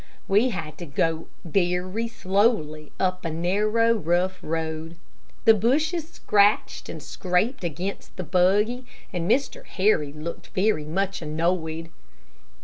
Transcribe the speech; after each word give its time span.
We 0.27 0.49
had 0.49 0.79
to 0.79 0.87
go 0.87 1.27
very 1.45 2.07
slowly 2.07 2.91
up 2.99 3.23
a 3.23 3.29
narrow, 3.29 3.93
rough 3.93 4.39
road. 4.41 4.95
The 5.45 5.53
bushes 5.53 6.09
scratched 6.13 6.89
and 6.89 7.03
scraped 7.03 7.63
against 7.63 8.15
the 8.17 8.23
buggy, 8.23 8.87
and 9.13 9.29
Mr. 9.29 9.63
Harry 9.63 10.11
looked 10.11 10.47
very 10.55 10.85
much 10.85 11.21
annoyed. 11.21 11.89